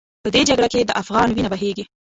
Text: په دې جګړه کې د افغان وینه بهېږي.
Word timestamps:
په 0.23 0.29
دې 0.35 0.41
جګړه 0.49 0.67
کې 0.73 0.81
د 0.87 0.91
افغان 1.01 1.29
وینه 1.31 1.49
بهېږي. 1.53 1.83